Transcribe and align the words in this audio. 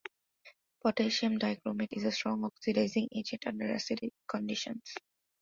Potassium 0.81 1.37
dichromate 1.37 1.93
is 1.95 2.05
a 2.05 2.11
strong 2.11 2.43
oxidizing 2.43 3.07
agent 3.15 3.45
under 3.45 3.67
acidic 3.67 4.13
conditions. 4.27 4.95